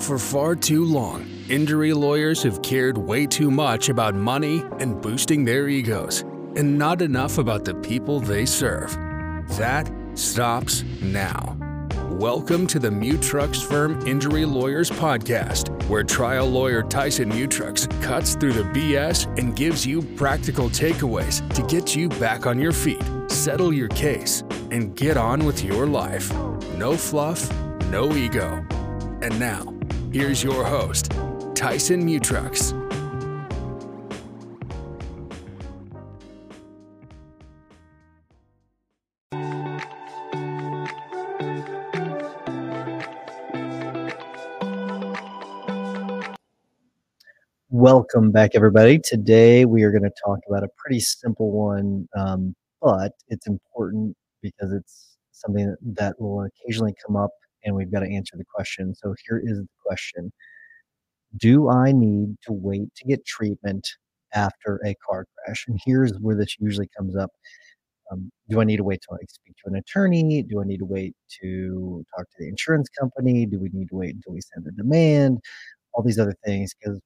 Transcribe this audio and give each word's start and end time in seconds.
For 0.00 0.18
far 0.18 0.54
too 0.54 0.84
long, 0.84 1.26
injury 1.48 1.92
lawyers 1.92 2.42
have 2.42 2.62
cared 2.62 2.98
way 2.98 3.26
too 3.26 3.50
much 3.50 3.88
about 3.88 4.14
money 4.14 4.62
and 4.78 5.00
boosting 5.00 5.44
their 5.44 5.68
egos, 5.68 6.20
and 6.54 6.78
not 6.78 7.02
enough 7.02 7.38
about 7.38 7.64
the 7.64 7.74
people 7.76 8.20
they 8.20 8.44
serve. 8.46 8.92
That 9.56 9.90
stops 10.14 10.84
now. 11.00 11.56
Welcome 12.10 12.66
to 12.68 12.78
the 12.78 12.90
Mutrux 12.90 13.64
Firm 13.64 14.06
Injury 14.06 14.44
Lawyers 14.44 14.90
Podcast, 14.90 15.70
where 15.88 16.04
trial 16.04 16.46
lawyer 16.46 16.82
Tyson 16.82 17.30
Mutrux 17.30 17.90
cuts 18.02 18.36
through 18.36 18.52
the 18.52 18.64
BS 18.64 19.26
and 19.38 19.56
gives 19.56 19.84
you 19.84 20.02
practical 20.02 20.68
takeaways 20.68 21.46
to 21.54 21.62
get 21.62 21.96
you 21.96 22.08
back 22.10 22.46
on 22.46 22.60
your 22.60 22.72
feet, 22.72 23.02
settle 23.28 23.72
your 23.72 23.88
case, 23.88 24.44
and 24.70 24.94
get 24.94 25.16
on 25.16 25.44
with 25.44 25.64
your 25.64 25.86
life. 25.86 26.32
No 26.76 26.96
fluff, 26.96 27.50
no 27.90 28.14
ego. 28.14 28.64
And 29.22 29.40
now, 29.40 29.75
here's 30.12 30.42
your 30.42 30.64
host, 30.64 31.12
Tyson 31.54 32.06
Mutrux. 32.06 32.72
Welcome 47.70 48.32
back, 48.32 48.52
everybody. 48.54 48.98
Today 48.98 49.64
we 49.64 49.82
are 49.82 49.90
going 49.90 50.02
to 50.02 50.10
talk 50.24 50.38
about 50.48 50.64
a 50.64 50.68
pretty 50.76 51.00
simple 51.00 51.50
one, 51.52 52.08
um, 52.16 52.54
but 52.80 53.12
it's 53.28 53.46
important 53.46 54.16
because 54.40 54.72
it's 54.72 55.18
something 55.32 55.68
that, 55.68 55.76
that 55.94 56.20
will 56.20 56.46
occasionally 56.46 56.94
come 57.06 57.16
up 57.16 57.30
and 57.66 57.74
we've 57.76 57.92
got 57.92 58.00
to 58.00 58.10
answer 58.10 58.36
the 58.38 58.44
question. 58.44 58.94
So 58.94 59.14
here 59.26 59.42
is 59.44 59.58
the 59.58 59.68
question 59.84 60.32
Do 61.36 61.68
I 61.68 61.92
need 61.92 62.36
to 62.46 62.52
wait 62.52 62.94
to 62.96 63.04
get 63.04 63.26
treatment 63.26 63.86
after 64.34 64.80
a 64.86 64.94
car 65.06 65.26
crash? 65.44 65.66
And 65.68 65.78
here's 65.84 66.12
where 66.20 66.36
this 66.36 66.56
usually 66.58 66.88
comes 66.96 67.16
up. 67.16 67.30
Um, 68.10 68.30
do 68.48 68.60
I 68.60 68.64
need 68.64 68.76
to 68.76 68.84
wait 68.84 69.00
till 69.06 69.16
I 69.16 69.24
speak 69.28 69.56
to 69.64 69.70
an 69.70 69.76
attorney? 69.76 70.42
Do 70.44 70.62
I 70.62 70.64
need 70.64 70.78
to 70.78 70.84
wait 70.84 71.14
to 71.42 72.04
talk 72.16 72.26
to 72.26 72.36
the 72.38 72.48
insurance 72.48 72.88
company? 72.88 73.46
Do 73.46 73.58
we 73.58 73.68
need 73.72 73.88
to 73.88 73.96
wait 73.96 74.14
until 74.14 74.32
we 74.32 74.40
send 74.40 74.66
a 74.66 74.70
demand? 74.70 75.40
All 75.92 76.04
these 76.04 76.18
other 76.18 76.36
things, 76.44 76.72
because 76.78 77.00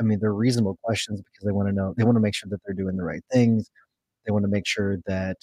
I 0.00 0.02
mean, 0.02 0.18
they're 0.20 0.34
reasonable 0.34 0.78
questions 0.82 1.20
because 1.20 1.46
they 1.46 1.52
want 1.52 1.68
to 1.68 1.74
know, 1.74 1.94
they 1.96 2.04
want 2.04 2.16
to 2.16 2.20
make 2.20 2.34
sure 2.34 2.48
that 2.50 2.58
they're 2.66 2.74
doing 2.74 2.96
the 2.96 3.04
right 3.04 3.22
things. 3.32 3.70
They 4.26 4.32
want 4.32 4.44
to 4.44 4.50
make 4.50 4.66
sure 4.66 4.98
that 5.06 5.36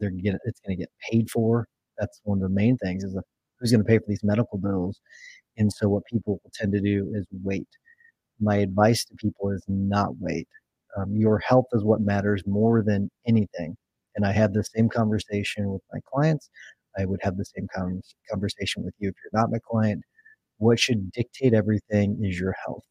they're 0.00 0.10
get 0.10 0.36
it's 0.44 0.60
going 0.60 0.76
to 0.76 0.82
get 0.82 0.90
paid 1.10 1.30
for. 1.30 1.66
That's 1.98 2.20
one 2.24 2.38
of 2.38 2.42
the 2.42 2.54
main 2.54 2.76
things 2.78 3.04
is 3.04 3.16
who's 3.58 3.70
going 3.70 3.82
to 3.82 3.88
pay 3.88 3.98
for 3.98 4.04
these 4.08 4.24
medical 4.24 4.58
bills. 4.58 5.00
And 5.56 5.72
so 5.72 5.88
what 5.88 6.04
people 6.10 6.40
tend 6.54 6.72
to 6.72 6.80
do 6.80 7.12
is 7.14 7.26
wait. 7.42 7.68
My 8.40 8.56
advice 8.56 9.04
to 9.06 9.14
people 9.16 9.50
is 9.50 9.64
not 9.68 10.10
wait. 10.20 10.48
Um, 10.96 11.16
your 11.16 11.38
health 11.38 11.66
is 11.72 11.84
what 11.84 12.00
matters 12.00 12.42
more 12.46 12.82
than 12.82 13.10
anything. 13.26 13.76
And 14.16 14.24
I 14.26 14.32
have 14.32 14.52
the 14.52 14.64
same 14.64 14.88
conversation 14.88 15.70
with 15.70 15.82
my 15.92 16.00
clients. 16.12 16.48
I 16.98 17.04
would 17.04 17.20
have 17.22 17.36
the 17.36 17.44
same 17.44 17.68
con- 17.74 18.02
conversation 18.30 18.84
with 18.84 18.94
you 18.98 19.08
if 19.08 19.14
you're 19.22 19.40
not 19.40 19.50
my 19.50 19.58
client. 19.68 20.02
What 20.58 20.80
should 20.80 21.12
dictate 21.12 21.54
everything 21.54 22.18
is 22.22 22.38
your 22.38 22.54
health. 22.64 22.84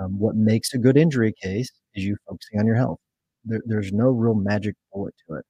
Um, 0.00 0.18
what 0.18 0.36
makes 0.36 0.72
a 0.72 0.78
good 0.78 0.96
injury 0.96 1.34
case 1.42 1.70
is 1.94 2.04
you 2.04 2.16
focusing 2.26 2.58
on 2.58 2.66
your 2.66 2.76
health. 2.76 2.98
There, 3.44 3.60
there's 3.66 3.92
no 3.92 4.08
real 4.08 4.34
magic 4.34 4.74
bullet 4.92 5.14
to 5.28 5.36
it. 5.36 5.44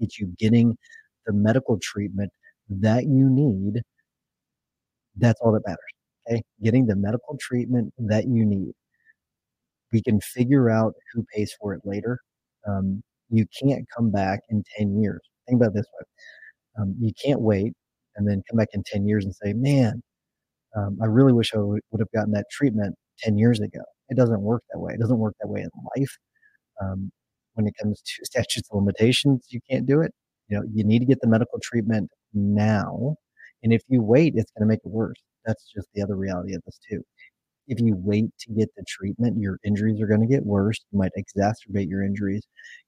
It's 0.00 0.18
you 0.18 0.34
getting 0.38 0.76
the 1.26 1.32
medical 1.32 1.78
treatment 1.80 2.30
that 2.68 3.04
you 3.04 3.28
need. 3.30 3.82
That's 5.16 5.40
all 5.40 5.52
that 5.52 5.62
matters. 5.66 5.78
Okay. 6.28 6.42
Getting 6.62 6.86
the 6.86 6.96
medical 6.96 7.36
treatment 7.40 7.92
that 7.98 8.26
you 8.26 8.44
need. 8.44 8.72
We 9.92 10.02
can 10.02 10.20
figure 10.20 10.70
out 10.70 10.94
who 11.12 11.24
pays 11.34 11.54
for 11.60 11.74
it 11.74 11.82
later. 11.84 12.18
Um, 12.66 13.02
you 13.30 13.46
can't 13.62 13.86
come 13.96 14.10
back 14.10 14.40
in 14.50 14.64
10 14.76 15.00
years. 15.00 15.20
Think 15.46 15.60
about 15.60 15.74
this 15.74 15.86
way. 15.98 16.06
Um, 16.82 16.96
you 17.00 17.12
can't 17.22 17.40
wait 17.40 17.74
and 18.16 18.28
then 18.28 18.42
come 18.50 18.58
back 18.58 18.68
in 18.74 18.82
10 18.84 19.06
years 19.06 19.24
and 19.24 19.34
say, 19.34 19.52
man, 19.52 20.02
um, 20.76 20.98
I 21.02 21.06
really 21.06 21.32
wish 21.32 21.54
I 21.54 21.58
would 21.58 21.82
have 21.98 22.10
gotten 22.14 22.32
that 22.32 22.46
treatment 22.50 22.96
10 23.20 23.38
years 23.38 23.60
ago. 23.60 23.80
It 24.08 24.16
doesn't 24.16 24.40
work 24.42 24.62
that 24.72 24.80
way. 24.80 24.94
It 24.94 25.00
doesn't 25.00 25.18
work 25.18 25.34
that 25.40 25.48
way 25.48 25.62
in 25.62 25.70
life. 25.96 26.18
Um, 26.82 27.10
when 27.54 27.66
it 27.66 27.74
comes 27.80 28.02
to 28.02 28.24
statutes 28.24 28.68
of 28.70 28.76
limitations, 28.78 29.46
you 29.50 29.60
can't 29.70 29.86
do 29.86 30.00
it. 30.02 30.12
You 30.48 30.58
know, 30.58 30.64
you 30.72 30.84
need 30.84 31.00
to 31.00 31.06
get 31.06 31.20
the 31.20 31.28
medical 31.28 31.58
treatment 31.62 32.10
now. 32.32 33.16
And 33.62 33.72
if 33.72 33.82
you 33.88 34.02
wait, 34.02 34.34
it's 34.36 34.50
going 34.52 34.68
to 34.68 34.72
make 34.72 34.80
it 34.84 34.90
worse. 34.90 35.16
That's 35.46 35.70
just 35.74 35.88
the 35.94 36.02
other 36.02 36.16
reality 36.16 36.54
of 36.54 36.62
this, 36.64 36.78
too. 36.90 37.02
If 37.66 37.80
you 37.80 37.96
wait 37.96 38.26
to 38.40 38.52
get 38.52 38.68
the 38.76 38.84
treatment, 38.86 39.40
your 39.40 39.58
injuries 39.64 40.00
are 40.00 40.06
going 40.06 40.20
to 40.20 40.26
get 40.26 40.44
worse. 40.44 40.78
You 40.92 40.98
might 40.98 41.12
exacerbate 41.16 41.88
your 41.88 42.04
injuries. 42.04 42.46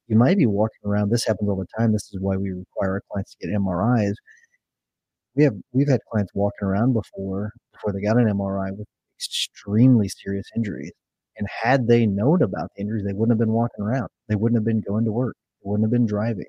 You 0.09 0.17
might 0.17 0.37
be 0.37 0.47
walking 0.47 0.81
around. 0.85 1.11
This 1.11 1.25
happens 1.27 1.49
all 1.49 1.57
the 1.57 1.67
time. 1.79 1.93
This 1.93 2.11
is 2.13 2.21
why 2.21 2.37
we 2.37 2.51
require 2.51 2.93
our 2.93 3.03
clients 3.11 3.35
to 3.35 3.47
get 3.47 3.57
MRIs. 3.57 4.15
We 5.35 5.45
have 5.45 5.55
we've 5.73 5.89
had 5.89 6.01
clients 6.11 6.33
walking 6.35 6.67
around 6.67 6.93
before 6.95 7.53
before 7.73 7.93
they 7.93 8.01
got 8.01 8.19
an 8.19 8.27
MRI 8.27 8.77
with 8.77 8.87
extremely 9.19 10.09
serious 10.09 10.47
injuries. 10.57 10.93
And 11.39 11.47
had 11.63 11.87
they 11.87 12.07
known 12.07 12.43
about 12.43 12.71
the 12.75 12.83
injuries, 12.83 13.05
they 13.05 13.13
wouldn't 13.13 13.33
have 13.33 13.39
been 13.39 13.53
walking 13.55 13.85
around. 13.85 14.09
They 14.29 14.37
wouldn't 14.37 14.57
have 14.59 14.65
been 14.65 14.81
going 14.81 15.05
to 15.05 15.13
work. 15.13 15.37
They 15.63 15.71
wouldn't 15.71 15.85
have 15.85 15.93
been 15.93 16.07
driving. 16.07 16.47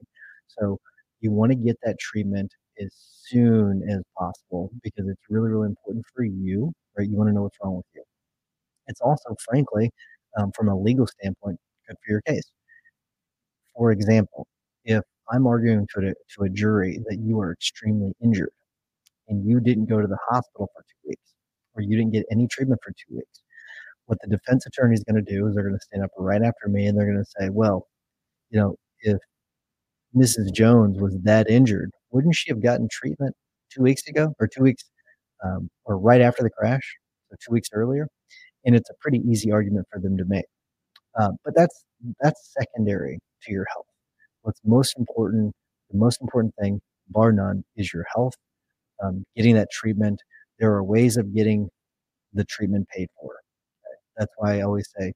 So 0.48 0.80
you 1.22 1.32
want 1.32 1.52
to 1.52 1.56
get 1.58 1.78
that 1.84 1.98
treatment 2.00 2.52
as 2.80 2.90
soon 3.26 3.84
as 3.90 4.02
possible 4.18 4.72
because 4.84 5.08
it's 5.08 5.22
really, 5.30 5.50
really 5.50 5.68
important 5.68 6.06
for 6.16 6.24
you, 6.24 6.72
right? 6.98 7.10
You 7.10 7.16
want 7.16 7.30
to 7.30 7.34
know 7.34 7.44
what's 7.44 7.58
wrong 7.64 7.78
with 7.78 7.86
you. 7.96 8.04
It's 8.88 9.02
also, 9.02 9.36
frankly, 9.50 9.92
um, 10.38 10.52
from 10.54 10.70
a 10.70 10.78
legal 10.80 11.08
standpoint, 11.08 11.60
good 11.88 11.98
for 12.06 12.12
your 12.12 12.22
case. 12.22 12.52
For 13.76 13.92
example, 13.92 14.48
if 14.86 15.04
I'm 15.32 15.48
arguing 15.48 15.88
to 15.96 16.00
a, 16.10 16.14
to 16.36 16.44
a 16.44 16.50
jury 16.50 17.00
that 17.10 17.20
you 17.20 17.40
are 17.40 17.52
extremely 17.52 18.14
injured 18.24 18.52
and 19.28 19.46
you 19.48 19.60
didn't 19.60 19.86
go 19.86 20.02
to 20.02 20.08
the 20.08 20.18
hospital 20.30 20.70
for 20.74 20.84
two 20.84 21.10
weeks, 21.10 21.34
or 21.76 21.82
you 21.82 21.98
didn't 21.98 22.14
get 22.14 22.26
any 22.32 22.48
treatment 22.48 22.80
for 22.84 22.92
two 22.92 23.18
weeks. 23.18 23.44
What 24.06 24.20
the 24.22 24.30
defense 24.30 24.66
attorney 24.66 24.94
is 24.96 25.04
going 25.04 25.24
to 25.24 25.34
do 25.34 25.48
is 25.48 25.56
they're 25.56 25.64
going 25.64 25.78
to 25.78 25.86
stand 25.86 26.04
up 26.04 26.12
right 26.18 26.42
after 26.42 26.70
me 26.70 26.88
and 26.88 26.98
they're 26.98 27.06
going 27.06 27.24
to 27.24 27.32
say, 27.40 27.50
well, 27.50 27.88
you 28.50 28.60
know, 28.60 28.76
if 29.02 29.18
Mrs. 30.16 30.54
Jones 30.54 31.00
was 31.00 31.18
that 31.24 31.50
injured, 31.50 31.92
wouldn't 32.12 32.36
she 32.36 32.52
have 32.52 32.62
gotten 32.62 32.88
treatment 32.92 33.36
two 33.72 33.82
weeks 33.82 34.08
ago 34.08 34.34
or 34.40 34.48
two 34.48 34.64
weeks 34.64 34.84
um, 35.44 35.70
or 35.86 35.98
right 35.98 36.22
after 36.22 36.44
the 36.44 36.50
crash, 36.50 36.98
so 37.30 37.36
two 37.46 37.54
weeks 37.54 37.70
earlier? 37.74 38.08
And 38.66 38.76
it's 38.76 38.90
a 38.90 38.94
pretty 39.00 39.20
easy 39.20 39.52
argument 39.52 39.88
for 39.92 40.00
them 40.00 40.18
to 40.18 40.26
make. 40.26 40.46
Uh, 41.20 41.32
but 41.44 41.54
that's 41.56 41.84
that's 42.22 42.54
secondary 42.60 43.20
to 43.44 43.52
your 43.52 43.66
health. 43.74 43.86
What's 44.44 44.62
most 44.66 44.98
important, 44.98 45.54
the 45.92 45.98
most 45.98 46.22
important 46.22 46.54
thing, 46.60 46.82
bar 47.10 47.32
none, 47.32 47.64
is 47.76 47.94
your 47.94 48.06
health. 48.16 48.34
Um, 49.04 49.24
getting 49.36 49.56
that 49.56 49.70
treatment 49.72 50.22
there 50.60 50.74
are 50.74 50.84
ways 50.84 51.18
of 51.18 51.34
getting 51.36 51.70
the 52.34 52.44
treatment 52.46 52.88
paid 52.90 53.10
for. 53.20 53.32
Okay? 53.34 53.98
That's 54.18 54.34
why 54.38 54.60
I 54.60 54.62
always 54.62 54.90
say 54.98 55.14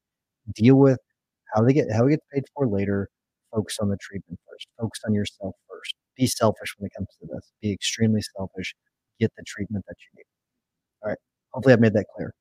deal 0.56 0.76
with 0.76 1.00
how 1.54 1.64
they 1.64 1.74
get 1.74 1.88
how 1.92 2.08
it 2.08 2.12
gets 2.12 2.26
paid 2.34 2.44
for 2.56 2.68
later. 2.68 3.10
Focus 3.54 3.78
on 3.82 3.90
the 3.90 3.98
treatment 4.00 4.40
first. 4.50 4.68
Focus 4.80 5.00
on 5.06 5.14
yourself 5.14 5.56
first. 5.70 5.96
Be 6.18 6.28
selfish 6.28 6.74
when 6.78 6.88
it 6.88 6.92
comes 6.96 7.08
to 7.20 7.28
this. 7.28 7.52
Be 7.62 7.72
extremely 7.72 8.22
selfish. 8.38 8.76
Get 9.20 9.32
the 9.38 9.44
treatment 9.46 9.86
that 9.88 9.96
you 10.00 10.18
need. 10.18 10.26
All 11.04 11.10
right. 11.10 11.18
Hopefully, 11.54 11.74
I've 11.74 11.80
made 11.80 11.94
that 11.94 12.06
clear. 12.16 12.34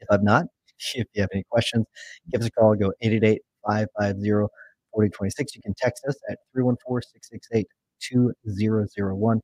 If 0.00 0.08
I've 0.10 0.22
not, 0.22 0.46
if 0.94 1.06
you 1.14 1.22
have 1.22 1.30
any 1.32 1.44
questions, 1.50 1.86
give 2.30 2.40
us 2.40 2.48
a 2.48 2.50
call. 2.50 2.74
Go 2.74 2.92
888 3.02 3.40
550 3.66 4.48
4026. 4.92 5.56
You 5.56 5.62
can 5.62 5.74
text 5.78 6.04
us 6.06 6.16
at 6.30 6.38
314 6.54 7.02
668 7.02 7.66
2001. 8.00 9.40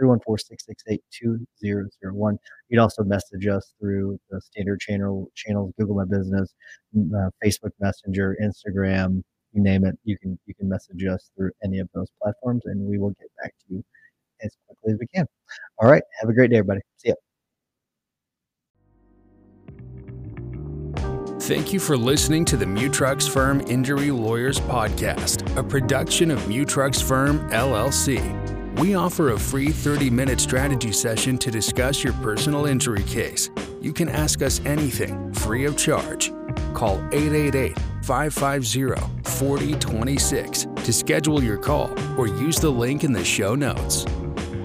314-668-2001. 0.00 2.38
You'd 2.68 2.80
also 2.80 3.02
message 3.04 3.46
us 3.46 3.72
through 3.80 4.18
the 4.30 4.40
standard 4.40 4.80
channel 4.80 5.30
channels, 5.34 5.72
Google 5.78 5.96
My 5.96 6.04
Business, 6.04 6.54
uh, 6.96 7.30
Facebook 7.44 7.72
Messenger, 7.80 8.36
Instagram, 8.42 9.22
you 9.52 9.62
name 9.62 9.84
it. 9.84 9.98
You 10.04 10.18
can 10.18 10.38
you 10.46 10.54
can 10.54 10.68
message 10.68 11.04
us 11.04 11.30
through 11.36 11.50
any 11.64 11.78
of 11.78 11.88
those 11.94 12.08
platforms, 12.20 12.62
and 12.66 12.80
we 12.80 12.98
will 12.98 13.10
get 13.10 13.30
back 13.42 13.54
to 13.66 13.74
you 13.74 13.84
as 14.42 14.56
quickly 14.66 14.92
as 14.92 14.98
we 14.98 15.06
can. 15.08 15.26
All 15.78 15.90
right. 15.90 16.02
Have 16.20 16.30
a 16.30 16.32
great 16.32 16.50
day, 16.50 16.58
everybody. 16.58 16.80
See 16.96 17.08
ya. 17.08 17.14
Thank 21.40 21.72
you 21.72 21.80
for 21.80 21.96
listening 21.96 22.44
to 22.46 22.58
the 22.58 22.66
Mutrux 22.66 23.26
Firm 23.26 23.62
Injury 23.62 24.10
Lawyers 24.10 24.60
Podcast, 24.60 25.56
a 25.56 25.62
production 25.62 26.30
of 26.30 26.38
Mutrux 26.40 27.02
Firm 27.02 27.48
LLC. 27.50 28.78
We 28.78 28.94
offer 28.94 29.30
a 29.30 29.38
free 29.38 29.70
30 29.70 30.10
minute 30.10 30.40
strategy 30.40 30.92
session 30.92 31.38
to 31.38 31.50
discuss 31.50 32.04
your 32.04 32.12
personal 32.14 32.66
injury 32.66 33.02
case. 33.04 33.50
You 33.80 33.92
can 33.92 34.08
ask 34.08 34.42
us 34.42 34.60
anything 34.66 35.32
free 35.32 35.64
of 35.64 35.76
charge. 35.76 36.32
Call 36.74 36.98
888 37.12 37.78
550 38.02 39.17
4026 39.38 40.66
to 40.84 40.92
schedule 40.92 41.42
your 41.42 41.56
call 41.56 41.94
or 42.18 42.26
use 42.26 42.56
the 42.56 42.68
link 42.70 43.04
in 43.04 43.12
the 43.12 43.24
show 43.24 43.54
notes. 43.54 44.04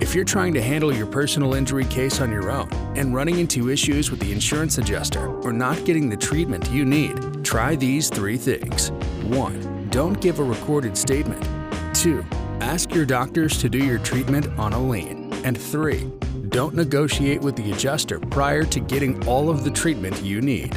If 0.01 0.15
you're 0.15 0.25
trying 0.25 0.53
to 0.55 0.61
handle 0.61 0.91
your 0.91 1.05
personal 1.05 1.53
injury 1.53 1.85
case 1.85 2.19
on 2.21 2.31
your 2.31 2.49
own 2.49 2.67
and 2.97 3.13
running 3.13 3.37
into 3.37 3.69
issues 3.69 4.09
with 4.09 4.19
the 4.19 4.31
insurance 4.31 4.79
adjuster 4.79 5.27
or 5.43 5.53
not 5.53 5.85
getting 5.85 6.09
the 6.09 6.17
treatment 6.17 6.69
you 6.71 6.85
need, 6.85 7.43
try 7.45 7.75
these 7.75 8.09
three 8.09 8.35
things. 8.35 8.89
1. 9.27 9.89
Don't 9.91 10.19
give 10.19 10.39
a 10.39 10.43
recorded 10.43 10.97
statement. 10.97 11.43
2. 11.95 12.25
Ask 12.59 12.93
your 12.95 13.05
doctors 13.05 13.59
to 13.59 13.69
do 13.69 13.77
your 13.77 13.99
treatment 13.99 14.47
on 14.57 14.73
a 14.73 14.79
lien. 14.79 15.31
And 15.45 15.57
3. 15.57 16.11
Don't 16.49 16.73
negotiate 16.73 17.41
with 17.41 17.55
the 17.55 17.71
adjuster 17.71 18.19
prior 18.19 18.63
to 18.63 18.79
getting 18.79 19.25
all 19.27 19.49
of 19.49 19.63
the 19.63 19.71
treatment 19.71 20.21
you 20.23 20.41
need. 20.41 20.75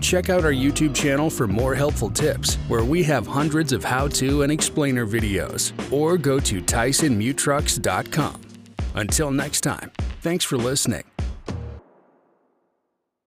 Check 0.00 0.30
out 0.30 0.44
our 0.44 0.52
YouTube 0.52 0.94
channel 0.94 1.30
for 1.30 1.46
more 1.46 1.74
helpful 1.74 2.10
tips, 2.10 2.56
where 2.68 2.84
we 2.84 3.02
have 3.04 3.26
hundreds 3.26 3.72
of 3.72 3.84
how 3.84 4.08
to 4.08 4.42
and 4.42 4.52
explainer 4.52 5.06
videos, 5.06 5.72
or 5.92 6.16
go 6.16 6.40
to 6.40 6.60
TysonMutrux.com. 6.60 8.40
Until 8.94 9.30
next 9.30 9.60
time, 9.60 9.92
thanks 10.22 10.44
for 10.44 10.56
listening. 10.56 11.09